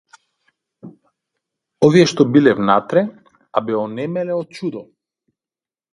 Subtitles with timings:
[1.87, 3.03] Овие што биле внатре,
[3.57, 4.87] а бе онемеле од чудо.